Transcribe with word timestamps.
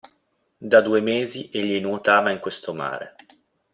Da 0.57 0.81
due 0.81 0.99
mesi 0.99 1.51
egli 1.53 1.79
nuotava 1.79 2.31
in 2.31 2.39
questo 2.39 2.73
mare. 2.73 3.13